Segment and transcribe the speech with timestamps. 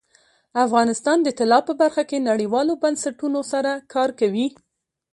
[0.65, 4.47] افغانستان د طلا په برخه کې نړیوالو بنسټونو سره کار کوي.